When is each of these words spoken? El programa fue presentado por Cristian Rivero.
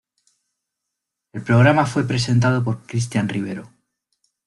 El 1.31 1.43
programa 1.43 1.85
fue 1.85 2.07
presentado 2.07 2.63
por 2.63 2.87
Cristian 2.87 3.29
Rivero. 3.29 3.69